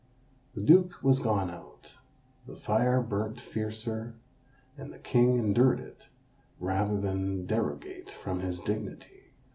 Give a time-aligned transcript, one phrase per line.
[0.55, 1.93] The duke was gone out:
[2.47, 4.15] the fire burnt fiercer;
[4.75, 6.09] and the king endured it,
[6.59, 9.29] rather than derogate from his dignity.